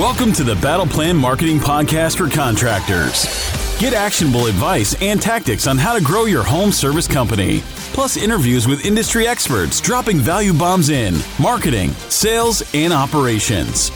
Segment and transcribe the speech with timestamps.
[0.00, 3.26] Welcome to the Battle Plan Marketing Podcast for contractors.
[3.78, 7.60] Get actionable advice and tactics on how to grow your home service company,
[7.92, 13.90] plus interviews with industry experts dropping value bombs in marketing, sales, and operations.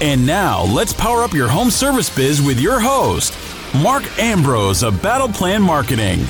[0.00, 3.36] And now, let's power up your home service biz with your host,
[3.74, 6.24] Mark Ambrose of Battle Plan Marketing.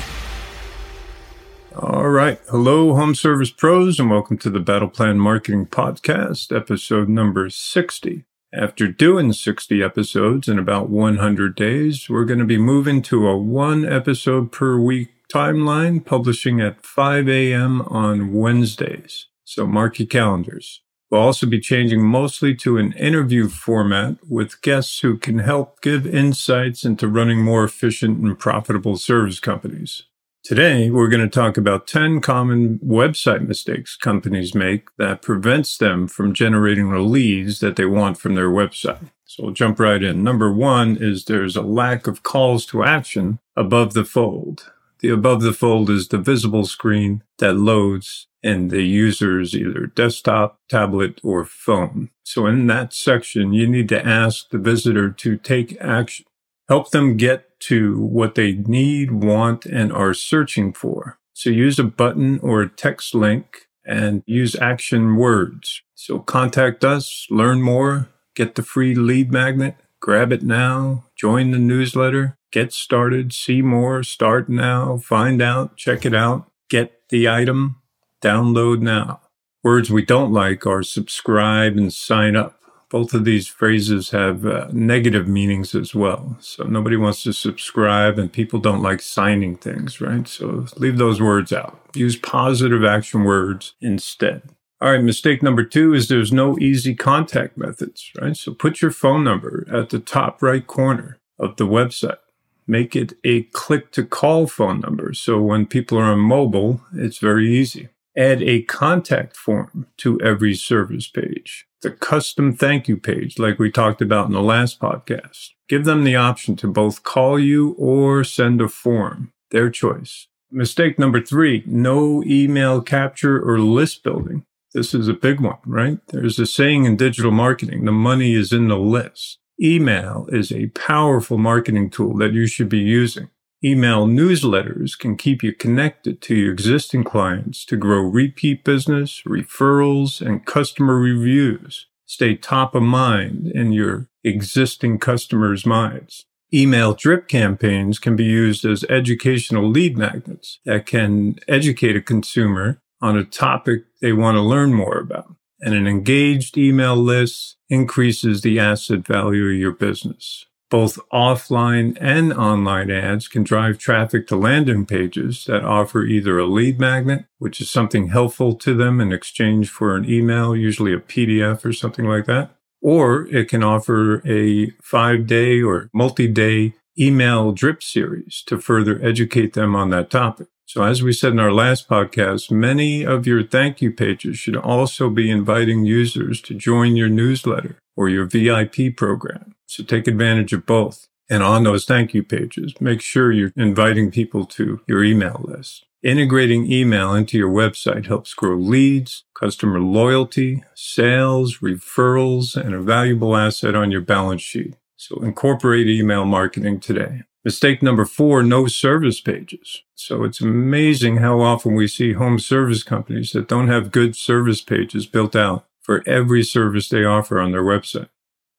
[1.77, 2.41] All right.
[2.49, 8.25] Hello, home service pros, and welcome to the Battle Plan Marketing Podcast, episode number 60.
[8.55, 13.35] After doing 60 episodes in about 100 days, we're going to be moving to a
[13.35, 17.81] one episode per week timeline, publishing at 5 a.m.
[17.81, 19.25] on Wednesdays.
[19.43, 20.81] So mark your calendars.
[21.09, 26.05] We'll also be changing mostly to an interview format with guests who can help give
[26.05, 30.03] insights into running more efficient and profitable service companies.
[30.43, 36.05] Today, we're going to talk about 10 common website mistakes companies make that prevents them
[36.05, 39.09] from generating the leads that they want from their website.
[39.23, 40.21] So we'll jump right in.
[40.21, 44.69] Number one is there's a lack of calls to action above the fold.
[44.99, 50.59] The above the fold is the visible screen that loads in the user's either desktop,
[50.67, 52.09] tablet, or phone.
[52.23, 56.25] So in that section, you need to ask the visitor to take action.
[56.69, 61.19] Help them get to what they need, want, and are searching for.
[61.33, 65.81] So use a button or a text link and use action words.
[65.95, 71.59] So contact us, learn more, get the free lead magnet, grab it now, join the
[71.59, 77.77] newsletter, get started, see more, start now, find out, check it out, get the item,
[78.21, 79.21] download now.
[79.63, 82.59] Words we don't like are subscribe and sign up
[82.93, 86.37] both of these phrases have uh, negative meanings as well.
[86.39, 90.27] So nobody wants to subscribe and people don't like signing things, right?
[90.27, 91.79] So leave those words out.
[91.95, 94.43] Use positive action words instead.
[94.79, 98.37] All right, mistake number two is there's no easy contact methods, right?
[98.37, 102.19] So put your phone number at the top right corner of the website.
[102.67, 105.15] Make it a click to call phone number.
[105.15, 107.89] So when people are on mobile, it's very easy.
[108.15, 113.69] Add a contact form to every service page the custom thank you page, like we
[113.69, 115.49] talked about in the last podcast.
[115.67, 120.27] Give them the option to both call you or send a form, their choice.
[120.49, 124.45] Mistake number three, no email capture or list building.
[124.73, 125.99] This is a big one, right?
[126.07, 129.39] There's a saying in digital marketing, the money is in the list.
[129.61, 133.29] Email is a powerful marketing tool that you should be using.
[133.65, 140.19] Email newsletters can keep you connected to your existing clients to grow repeat business, referrals,
[140.19, 141.87] and customer reviews.
[142.05, 146.25] Stay top of mind in your existing customers' minds.
[146.53, 152.81] Email drip campaigns can be used as educational lead magnets that can educate a consumer
[153.01, 155.35] on a topic they want to learn more about.
[155.61, 160.47] And an engaged email list increases the asset value of your business.
[160.73, 166.47] Both offline and online ads can drive traffic to landing pages that offer either a
[166.47, 170.97] lead magnet, which is something helpful to them in exchange for an email, usually a
[170.97, 176.73] PDF or something like that, or it can offer a five day or multi day
[176.99, 180.47] email drip series to further educate them on that topic.
[180.65, 184.57] So as we said in our last podcast, many of your thank you pages should
[184.57, 189.52] also be inviting users to join your newsletter or your VIP program.
[189.65, 191.07] So take advantage of both.
[191.29, 195.85] And on those thank you pages, make sure you're inviting people to your email list.
[196.03, 203.37] Integrating email into your website helps grow leads, customer loyalty, sales, referrals, and a valuable
[203.37, 204.75] asset on your balance sheet.
[204.97, 207.23] So incorporate email marketing today.
[207.45, 209.83] Mistake number four, no service pages.
[209.95, 214.61] So it's amazing how often we see home service companies that don't have good service
[214.61, 218.09] pages built out for every service they offer on their website.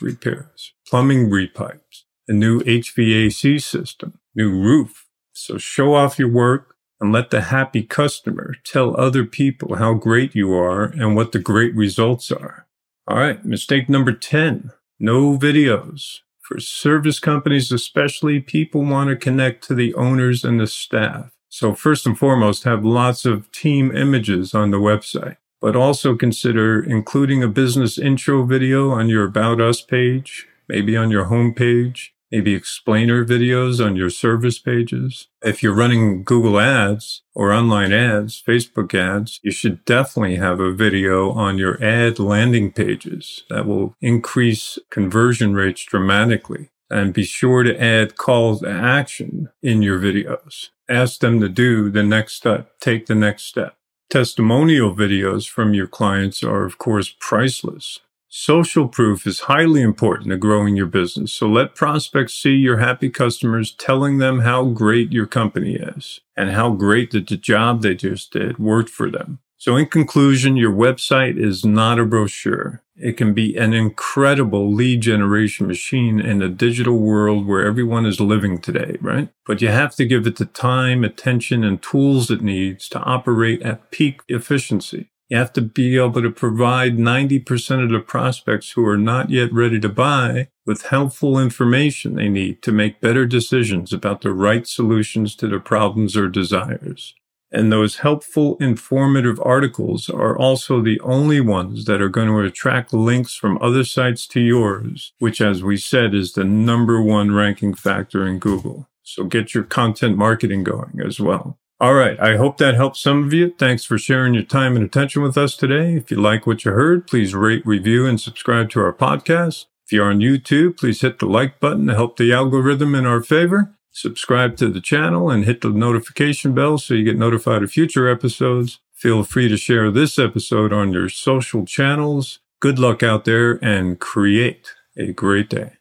[0.00, 5.06] repairs, plumbing repipes, a new HVAC system, new roof.
[5.32, 10.34] So show off your work, and let the happy customer tell other people how great
[10.34, 12.66] you are and what the great results are.
[13.06, 13.44] All right.
[13.44, 14.70] Mistake number 10.
[14.98, 16.20] No videos.
[16.40, 21.32] For service companies, especially, people want to connect to the owners and the staff.
[21.48, 26.82] So first and foremost, have lots of team images on the website, but also consider
[26.82, 32.13] including a business intro video on your About Us page, maybe on your home page,
[32.34, 35.28] maybe explainer videos on your service pages.
[35.40, 40.72] If you're running Google ads or online ads, Facebook ads, you should definitely have a
[40.72, 46.70] video on your ad landing pages that will increase conversion rates dramatically.
[46.90, 50.70] And be sure to add calls to action in your videos.
[50.88, 53.76] Ask them to do the next step, take the next step.
[54.10, 58.00] Testimonial videos from your clients are, of course, priceless.
[58.36, 61.32] Social proof is highly important to growing your business.
[61.32, 66.50] So let prospects see your happy customers telling them how great your company is and
[66.50, 69.38] how great that the job they just did worked for them.
[69.56, 72.82] So in conclusion, your website is not a brochure.
[72.96, 78.20] It can be an incredible lead generation machine in a digital world where everyone is
[78.20, 79.28] living today, right?
[79.46, 83.62] But you have to give it the time, attention, and tools it needs to operate
[83.62, 85.08] at peak efficiency.
[85.28, 89.52] You have to be able to provide 90% of the prospects who are not yet
[89.52, 94.66] ready to buy with helpful information they need to make better decisions about the right
[94.66, 97.14] solutions to their problems or desires.
[97.50, 102.92] And those helpful, informative articles are also the only ones that are going to attract
[102.92, 107.72] links from other sites to yours, which, as we said, is the number one ranking
[107.72, 108.88] factor in Google.
[109.04, 111.58] So get your content marketing going as well.
[111.80, 112.18] All right.
[112.20, 113.52] I hope that helps some of you.
[113.58, 115.94] Thanks for sharing your time and attention with us today.
[115.94, 119.66] If you like what you heard, please rate, review, and subscribe to our podcast.
[119.84, 123.22] If you're on YouTube, please hit the like button to help the algorithm in our
[123.22, 123.74] favor.
[123.90, 128.08] Subscribe to the channel and hit the notification bell so you get notified of future
[128.08, 128.80] episodes.
[128.92, 132.38] Feel free to share this episode on your social channels.
[132.60, 135.72] Good luck out there and create a great day.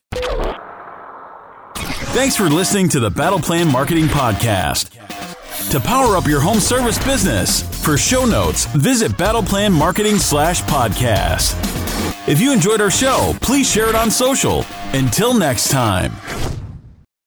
[2.13, 5.32] Thanks for listening to the Battle Plan Marketing Podcast
[5.69, 7.61] to power up your home service business.
[7.83, 11.57] For show notes, visit Battleplan Marketing slash podcast.
[12.27, 14.65] If you enjoyed our show, please share it on social.
[14.93, 16.13] Until next time.